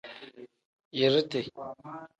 Yiriti. 0.97 1.41